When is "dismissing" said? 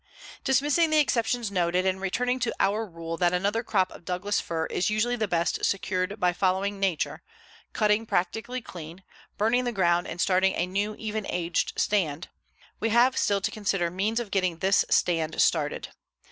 0.43-0.89